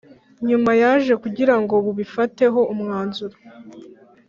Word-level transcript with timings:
nyuma 0.47 0.71
yaje 0.81 1.13
kugira 1.23 1.55
ngo 1.61 1.75
bubifateho 1.85 2.59
umwanzuro 2.73 3.35